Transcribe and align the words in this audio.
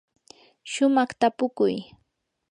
shumaq 0.71 1.09
tapukuy. 1.19 1.75